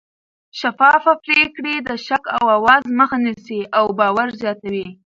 شفافه 0.59 1.13
پرېکړې 1.25 1.75
د 1.87 1.89
شک 2.07 2.23
او 2.37 2.43
اوازو 2.57 2.89
مخه 2.99 3.17
نیسي 3.25 3.59
او 3.77 3.85
باور 3.99 4.27
زیاتوي 4.41 4.87